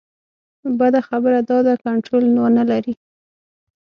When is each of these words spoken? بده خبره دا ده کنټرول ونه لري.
بده 0.79 0.99
خبره 1.09 1.39
دا 1.49 1.57
ده 1.67 1.73
کنټرول 1.85 2.25
ونه 2.37 2.63
لري. 2.71 2.93